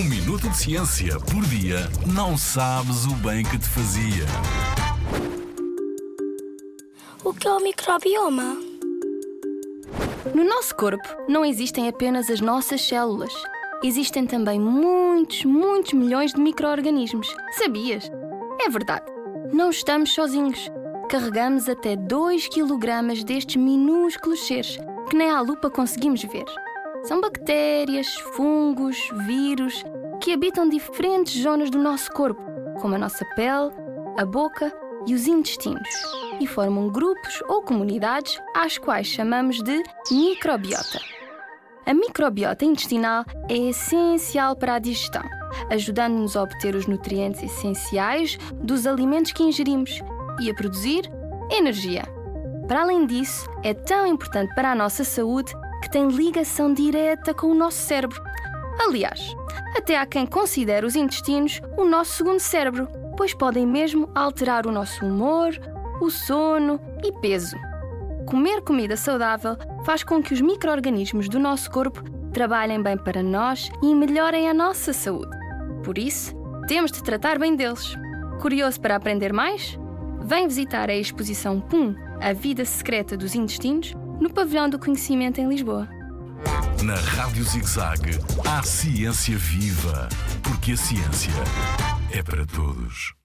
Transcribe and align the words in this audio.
Um 0.00 0.04
minuto 0.04 0.48
de 0.48 0.56
ciência 0.56 1.20
por 1.20 1.44
dia 1.44 1.80
não 2.06 2.34
sabes 2.34 3.04
o 3.04 3.14
bem 3.16 3.44
que 3.44 3.58
te 3.58 3.68
fazia. 3.68 4.24
O 7.22 7.34
que 7.34 7.46
é 7.46 7.52
o 7.52 7.60
microbioma? 7.60 8.56
No 10.34 10.42
nosso 10.42 10.74
corpo 10.74 11.06
não 11.28 11.44
existem 11.44 11.86
apenas 11.86 12.30
as 12.30 12.40
nossas 12.40 12.80
células. 12.80 13.30
Existem 13.84 14.26
também 14.26 14.58
muitos, 14.58 15.44
muitos 15.44 15.92
milhões 15.92 16.32
de 16.32 16.40
micro-organismos. 16.40 17.28
Sabias? 17.58 18.10
É 18.58 18.70
verdade. 18.70 19.04
Não 19.52 19.68
estamos 19.68 20.14
sozinhos. 20.14 20.70
Carregamos 21.10 21.68
até 21.68 21.94
2 21.94 22.48
kg 22.48 23.22
destes 23.22 23.56
minúsculos 23.56 24.46
seres 24.46 24.78
que 25.10 25.16
nem 25.16 25.28
à 25.28 25.42
lupa 25.42 25.68
conseguimos 25.68 26.22
ver. 26.22 26.46
São 27.02 27.20
bactérias, 27.20 28.06
fungos, 28.34 28.96
vírus 29.26 29.82
que 30.20 30.32
habitam 30.32 30.68
diferentes 30.68 31.42
zonas 31.42 31.70
do 31.70 31.78
nosso 31.78 32.12
corpo, 32.12 32.42
como 32.80 32.94
a 32.94 32.98
nossa 32.98 33.24
pele, 33.34 33.70
a 34.18 34.24
boca 34.24 34.72
e 35.06 35.14
os 35.14 35.26
intestinos, 35.26 35.88
e 36.38 36.46
formam 36.46 36.90
grupos 36.90 37.42
ou 37.48 37.62
comunidades 37.62 38.38
às 38.54 38.76
quais 38.76 39.06
chamamos 39.06 39.62
de 39.62 39.82
microbiota. 40.10 41.00
A 41.86 41.94
microbiota 41.94 42.66
intestinal 42.66 43.24
é 43.48 43.56
essencial 43.56 44.54
para 44.54 44.74
a 44.74 44.78
digestão, 44.78 45.24
ajudando-nos 45.70 46.36
a 46.36 46.42
obter 46.42 46.74
os 46.74 46.86
nutrientes 46.86 47.42
essenciais 47.42 48.36
dos 48.54 48.86
alimentos 48.86 49.32
que 49.32 49.42
ingerimos 49.42 50.00
e 50.38 50.50
a 50.50 50.54
produzir 50.54 51.10
energia. 51.50 52.04
Para 52.68 52.82
além 52.82 53.06
disso, 53.06 53.48
é 53.64 53.72
tão 53.72 54.06
importante 54.06 54.54
para 54.54 54.70
a 54.70 54.74
nossa 54.74 55.02
saúde 55.02 55.52
que 55.80 55.90
tem 55.90 56.08
ligação 56.08 56.72
direta 56.72 57.32
com 57.32 57.48
o 57.48 57.54
nosso 57.54 57.78
cérebro. 57.78 58.20
Aliás, 58.80 59.34
até 59.76 59.98
há 59.98 60.06
quem 60.06 60.26
considere 60.26 60.86
os 60.86 60.96
intestinos 60.96 61.60
o 61.76 61.84
nosso 61.84 62.12
segundo 62.12 62.40
cérebro, 62.40 62.88
pois 63.16 63.34
podem 63.34 63.66
mesmo 63.66 64.08
alterar 64.14 64.66
o 64.66 64.72
nosso 64.72 65.04
humor, 65.04 65.50
o 66.00 66.10
sono 66.10 66.80
e 67.04 67.12
peso. 67.20 67.56
Comer 68.26 68.62
comida 68.62 68.96
saudável 68.96 69.56
faz 69.84 70.02
com 70.02 70.22
que 70.22 70.32
os 70.32 70.40
micro-organismos 70.40 71.28
do 71.28 71.38
nosso 71.38 71.70
corpo 71.70 72.02
trabalhem 72.32 72.82
bem 72.82 72.96
para 72.96 73.22
nós 73.22 73.70
e 73.82 73.94
melhorem 73.94 74.48
a 74.48 74.54
nossa 74.54 74.92
saúde. 74.92 75.36
Por 75.82 75.98
isso, 75.98 76.34
temos 76.66 76.92
de 76.92 77.02
tratar 77.02 77.38
bem 77.38 77.56
deles. 77.56 77.94
Curioso 78.40 78.80
para 78.80 78.96
aprender 78.96 79.32
mais? 79.32 79.78
Vem 80.22 80.46
visitar 80.46 80.88
a 80.88 80.94
exposição 80.94 81.60
PUM, 81.60 81.94
A 82.20 82.32
Vida 82.32 82.64
Secreta 82.64 83.16
dos 83.16 83.34
Intestinos, 83.34 83.94
no 84.20 84.30
Pavilhão 84.30 84.68
do 84.68 84.78
Conhecimento 84.78 85.40
em 85.40 85.48
Lisboa. 85.48 85.88
Na 86.82 86.94
Rádio 86.94 87.44
ZigZag, 87.44 88.18
há 88.46 88.62
ciência 88.62 89.36
viva, 89.36 90.08
porque 90.42 90.72
a 90.72 90.76
ciência 90.76 91.32
é 92.12 92.22
para 92.22 92.46
todos. 92.46 93.19